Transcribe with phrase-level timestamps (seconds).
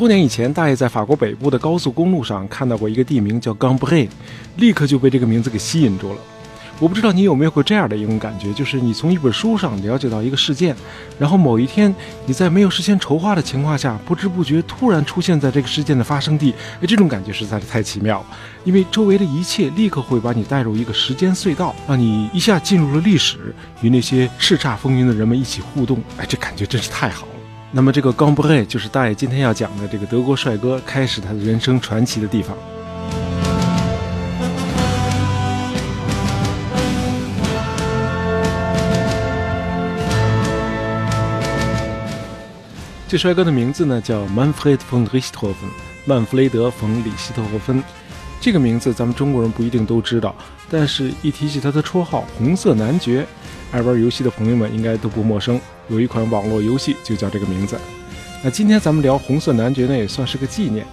[0.00, 4.08] 多年以前，大爷在法国北部的高速公路上看到过一个地名叫 g a m b r e
[4.56, 6.18] 立刻就被这个名字给吸引住了。
[6.78, 10.74] 我不知道你有没有过这样的一种感觉，就是你从一本书上了解到一个事件，
[11.18, 11.94] 然后某一天
[12.24, 16.54] 你在没有事先筹划的情况下，不知不觉突然出现在这个事件的发生地。
[16.80, 18.26] 哎，这种感觉实在是太奇妙了，
[18.64, 26.02] 因为周围的一切立刻会把你带入一个时间隧道，让你一下进入了历史，与那些叱咤风云的人们一起互动。
[26.16, 27.39] 哎，这感觉真是太好了。
[27.72, 32.56] 那么这个 g a m b r e 就是大爷今天要讲的这个德国帅哥开始他的人生传奇的地方。
[43.06, 45.54] 这帅哥的名字呢叫 Manfred von Richthofen，
[46.04, 47.82] 曼弗雷德·冯·里希特霍芬。
[48.40, 50.34] 这个名字咱们中国人不一定都知道，
[50.68, 53.24] 但是一提起他的绰号“红色男爵”，
[53.70, 55.60] 爱玩游戏的朋友们应该都不陌生。
[55.90, 57.76] 有一款网络游戏就叫这个名字。
[58.42, 60.86] 那今天咱们聊红色男爵呢，也算是个纪念，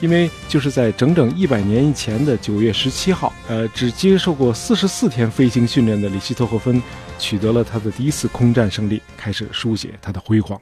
[0.00, 6.82] 因为就是在整整一百年以前的九月十七号，呃，只接受过四十四天飞行训练的里希特霍芬
[7.18, 10.58] 取得了他的第一次空战胜利，开始书写他的辉煌。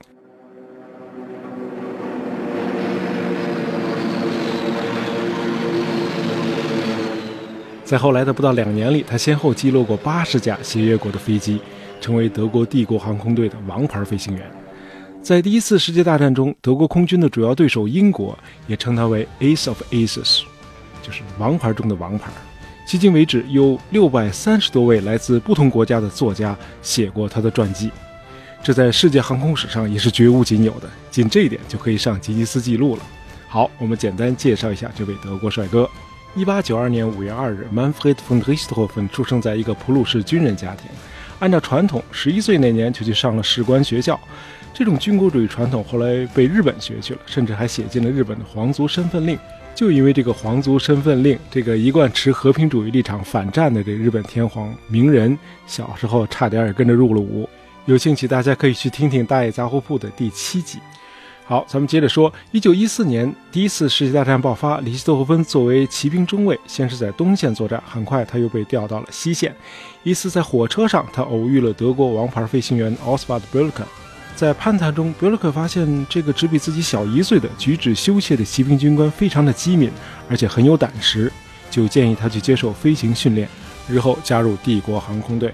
[7.84, 11.60] 在后来的不到两年里，他先后击落过八十架协约国的飞机，
[12.02, 14.44] 成为德国帝国航空队的王牌飞行员。
[15.22, 18.36] 在第一次世界大战中，德国空军的主要对手英国
[18.66, 20.42] 也称他为 Ace of Aces，
[21.00, 22.32] 就是王牌中的王牌。
[22.88, 27.92] 迄今为止，有六百三十多位来自不同国家的作家写过他的传记，
[28.64, 30.90] 这在世界航空史上也是绝无仅有的。
[31.08, 33.02] 仅这一点就可以上吉尼斯纪录了。
[33.46, 35.88] 好，我们简单介绍一下这位德国帅哥。
[36.34, 40.86] 一八九二年五月二日，Manfred von Richthofen 出生在一个普鲁士军人家庭。
[41.42, 44.18] 按照传统，十一岁那年就去上了士官学校。
[44.72, 49.36] 这种军国主义传统后来被日本学去了，甚至还写进了日本的皇族身份令。
[49.74, 55.36] 就因为这个皇族身份令，这个一贯持和平主义立场反战的这日本天皇明仁，
[55.66, 57.48] 小时候差点也跟着入了伍。
[57.86, 60.78] 有兴趣，大家可以去听听《大爷杂货铺》的第七集。
[61.44, 62.32] 好，咱们接着说。
[62.52, 69.54] 一九一四年，第一次世界大战爆发，里希特霍芬作为骑兵中尉，先是在东线作战，很快他又被调到了西线。
[70.04, 73.84] 一次在火车上，他偶遇了德国王牌飞行员奥斯巴德·布勒克。
[74.36, 79.90] 在攀谈中，布勒克发现这个只比自己小一岁的、举止羞怯的骑兵军官非常的机敏，
[80.30, 81.30] 而且很有胆识，
[81.70, 83.48] 就建议他去接受飞行训练，
[83.88, 85.52] 日后加入帝国航空队。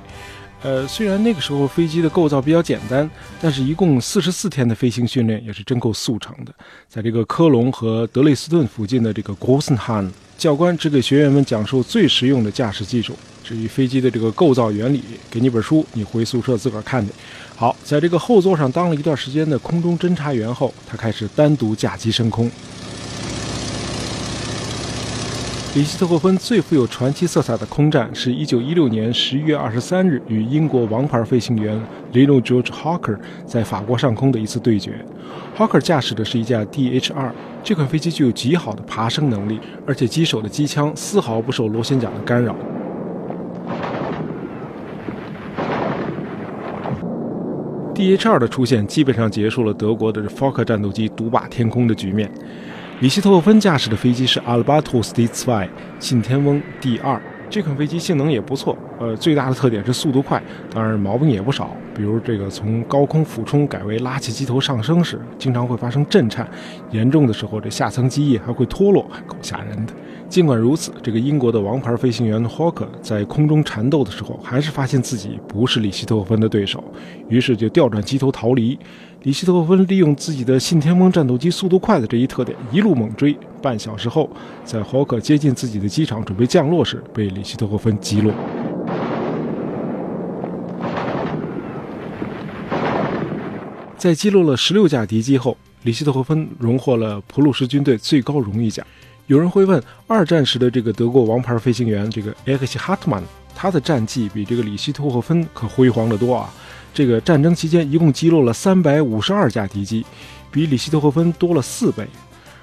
[0.62, 3.08] 呃，虽然那个时候飞机的构造比较简单，
[3.40, 6.52] 但是一共四十四天的飞行训练也是真够速成的。
[6.88, 13.14] 在这个科隆和德累斯顿附近的这个 g o s e n h a n 教官只给学员们讲述最实用的驾驶技术。
[13.44, 17.12] 至于飞机的这个构造原理，给你本书，你回宿舍自个儿看去。
[17.56, 22.50] 好，在这个后座上当了一段时间的空中侦察员后，他开始单独驾机升空。
[25.78, 31.80] 里希特霍芬最富有传奇色彩的空战，是一九一六年十一月二十三日与英国王牌飞行员
[32.12, 33.16] Lino George Hawker
[33.46, 34.94] 在法国上空的一次对决。
[35.56, 37.30] Hawker 驾驶的是一架 DH-2，
[37.62, 42.56] 这款飞机具有极好的爬升能力，而且机手的机枪丝毫不受螺旋桨的干扰。
[47.94, 52.28] DH-2 的出现，基本上结束了德国的 Fokker 战斗机独霸天空的局面。
[53.00, 55.68] 里希特霍芬驾驶的飞机是 Albatros D2
[56.00, 60.42] 信天翁 d 二，这款飞机性能也不错，呃，最大的特点是速度快，
[60.74, 66.48] 当然毛病也不少，比如这个从高空俯冲改为拉起机头上升时，经常会发生震颤，
[66.90, 69.92] 严重的时候这下层机翼还会脱落，够吓人的。
[70.28, 76.84] 尽管如此，这个英国的王牌飞行员霍克在空中缠斗的时候，还是发现自己不是里希特霍芬的对手，
[77.28, 78.78] 于是就调转机头逃离。
[79.22, 83.34] 里希特霍芬利用自己的信天翁战斗机速度快的这一特点，一路猛追。
[83.62, 84.28] 半小时后，
[84.64, 88.32] 在霍克接近自己的机场准备降落时，被里希特霍芬击落。
[93.96, 98.86] 在击落了十六架敌机后，里希特霍芬荣获了普鲁士军队最高荣誉奖。
[99.28, 103.22] 有人会问，二战时的这个德国王牌飞行员这个埃克西·哈特曼，
[103.54, 106.50] 他的战绩比这个里希特霍芬可辉煌得多啊！
[106.94, 110.04] 这个战争期间一共击落了三百五十二架敌机，
[110.50, 112.08] 比里希特霍芬多了四倍，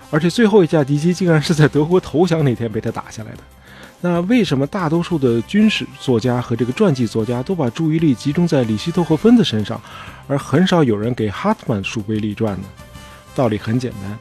[0.10, 3.38] 而且最后一架敌机竟然是在德国投降那天被他打下来的。
[4.02, 9.80] 那为什么大多数的军事作家和这个传记作家都把注意力集中在里希特霍芬的身上，
[10.28, 12.64] 而很少有人给哈特曼树碑立传呢？
[13.36, 14.18] 道理很简单，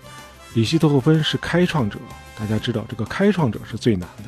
[0.53, 1.99] 里希特霍芬是开创者。
[2.39, 4.25] 大家知道，这个开创者是最难的。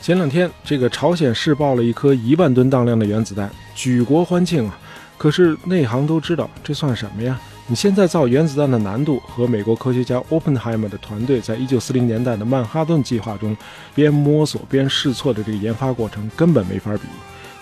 [0.00, 4.78] 前两天，这个朝鲜试爆了一颗一万吨当量的原子弹，举国欢庆啊！
[5.16, 7.38] 可是内行都知道，这算什么呀？
[7.68, 13.56] 你现在造原子弹的难度和美国科学家 Oppenheimer 的团队在一九四零年代的曼哈顿计划中
[13.94, 17.02] 边摸索边试错的这个研发过程根本没法比。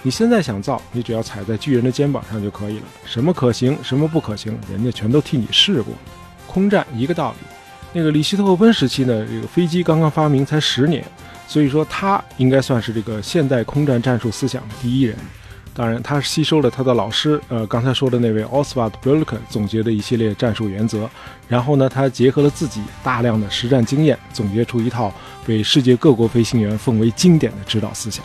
[0.03, 2.85] 你现在想造，你只要踩在巨人的肩膀上就可以了。
[3.05, 5.93] 什么可行，什么不可行，人家全都替你试过。
[6.47, 7.47] 空战一个道理。
[7.93, 11.05] 那个里希特霍芬时期呢，这个飞机刚刚发明才十年，
[11.49, 15.17] 所以说他应该算是这个现代空战战术思想的第一人。
[15.73, 21.09] 当然，他吸收了他的老师，呃，刚才说的那位 Oswald b r o l k e n 总结的一系列战术原则，
[21.49, 25.13] 然后呢，他结合了自己大量的实战经验，总结出一套
[25.47, 28.25] 被世界各国飞行员奉为经典的指导思想。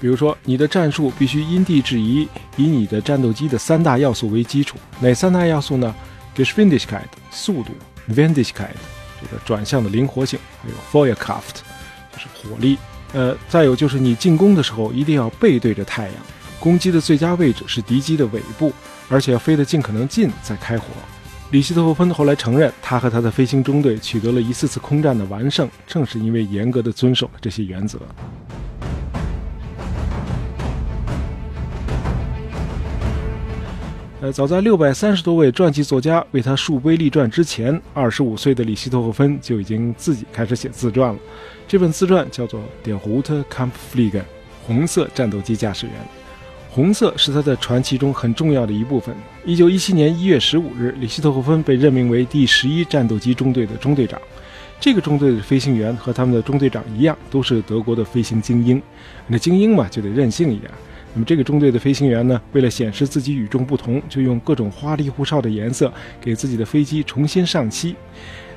[0.00, 4.76] 比如说，你的战术必须因地制宜，以你的战斗机的三大要素为基础。
[4.98, 5.94] 哪三大要素呢
[6.34, 7.72] ？Geschwindigkeit 速度
[8.10, 8.76] ，Wendigkeit
[9.20, 11.60] 这个转向的灵活性，还有 Feuerkraft
[12.12, 12.78] 就是火力。
[13.12, 16.14] 呃，再有就是你进攻的时候一定要背对着太阳，
[16.58, 18.72] 攻击的最佳位置是敌机的尾部，
[19.08, 20.86] 而且要飞得尽可能近再开火。
[21.50, 27.98] 里希特霍芬后来承认，他和他的飞行中队取得了一次次空战的完胜，正是因为严格的遵守了这些原则。
[34.22, 41.18] 呃，早在六百三十多位传记作家为他树碑立传之前，二十五岁的里希特霍芬就已经自己开始写自传了。
[41.66, 44.20] 这本自传叫做《Der rote Kampfflieger》，
[44.64, 45.96] 红色战斗机驾驶员。
[46.70, 49.12] 红色是他的传奇中很重要的一部分。
[49.44, 54.20] 一九一七年一月十五日，里希特霍芬被任命为第十一战斗机中队的中队长。
[54.78, 58.80] 这个中队的飞行员和他们的中队长一样，都是德国的飞行精英。
[59.26, 60.70] 那精英嘛，就得任性一点。
[61.14, 67.94] 那么这个中队的飞行员呢，为了显示自己与众不同，就用各种花里胡哨的颜色给自己的飞机重新上漆。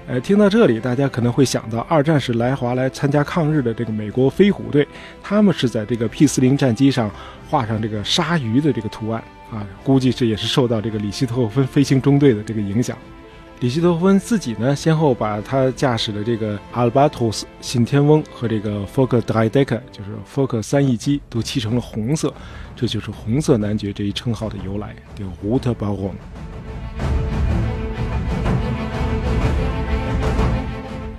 [0.08, 4.88] 呃，听到这里，大家可能会想到二战时来华来参加抗日的这个美国飞虎队，
[5.24, 7.10] 他们是在这个 P 四零战机上
[7.50, 9.22] 画上这个鲨鱼的这个图案
[9.52, 12.96] 啊，估计这也是受到这个里希特霍芬飞行中队的这个影响。
[13.66, 22.32] 里希特霍芬自己呢，先后把他驾驶的这个阿尔巴托斯信天翁和这个 Fokker Dreiecke，就是福克三翼机，都漆成了红色，
[22.76, 24.96] 这就是“红色男爵”这一称号的由来。
[25.16, 26.12] 叫 Rote Baron。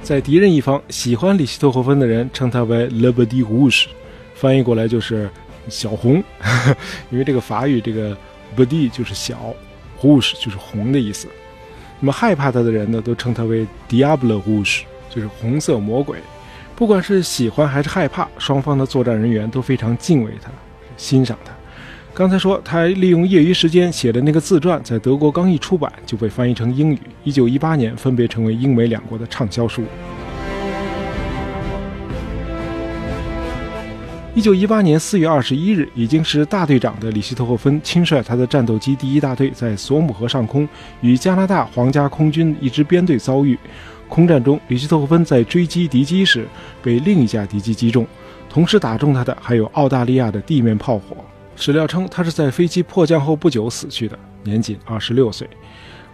[0.00, 3.86] 在敌人一方，喜欢里希特霍芬的人称他为 Le Petit Rouge，
[4.36, 5.28] 翻译过来就是
[5.68, 6.22] 小红，
[7.10, 8.16] 因为这个法语这个
[8.54, 9.52] b e d i 就是小
[10.00, 11.26] ，Rouge 就是红的意思。
[12.00, 16.18] 那么害怕他的人呢，都称他为 Diablo w u s h 就是红色魔鬼。
[16.74, 20.50] 不管是喜欢还是害怕，双方的作战人员都非常敬畏他，
[20.96, 21.52] 欣赏他。
[22.12, 29.84] 刚才说他利用业余时间写的那个自传，在德国刚一出版就被翻译成英语，一九一八年分别成为英美两国的畅销书。
[34.36, 40.68] 一九一八年四月二十一日，已经是大队长的里希特霍芬亲率他的战斗机第一大队在索姆河上空
[41.00, 43.58] 与加拿大皇家空军一支编队遭遇。
[44.10, 46.46] 空战中，里希特霍芬在追击敌机时
[46.82, 48.06] 被另一架敌机击中，
[48.46, 51.16] 同时打中他的还有澳大利亚的地面炮火。
[51.56, 55.48] 史料称，他是在飞机迫降后不久死去的，年仅二十六岁。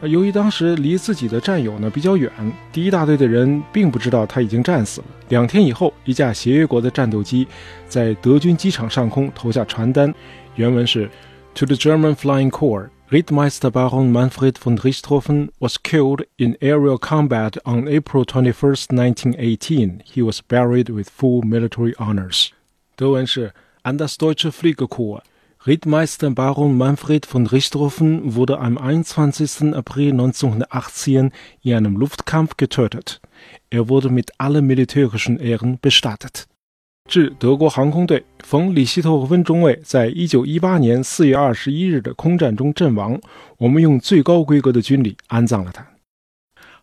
[0.02, 2.32] 由于当时离自己的战友呢比较远，
[2.72, 5.08] 第一大队的人并不知道他已经战死了。
[5.30, 7.48] 两天以后，一架协约国的战斗机
[7.88, 10.14] 在德军机场上空投下传单，
[10.56, 11.10] 原文是：“
[11.56, 17.88] To the German Flying Corps, Rittmeister Baron Manfred von Richthofen was killed in aerial combat on
[17.88, 20.02] April 21st, 1918.
[20.06, 22.50] He was buried with full military honors.”
[22.96, 25.22] 德文是：“And the Deutsche Fliegerkorps.”
[25.66, 29.74] Rittmeister Baron Manfred von Richthofen wurde am 21.
[29.74, 33.20] April 1918 in einem Luftkampf getötet.
[33.70, 36.48] Er wurde mit allen militärischen Ehren bestattet.
[37.10, 43.20] 致德国航空队，冯·里希特霍芬中尉在一九一八年四月二十一日的空战中阵亡，
[43.58, 45.88] 我们用最高规格的军礼安葬了他。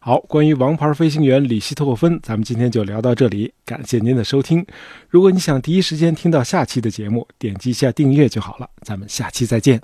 [0.02, 3.54] 好，关于王牌飞行员里希特霍芬，咱们今天就聊到这里。
[3.66, 4.66] 感谢您的收听。
[5.10, 8.70] 如果你想第一时间听到下期的节目，点击一下订阅就好了。
[8.82, 9.82] 咱们下期再见。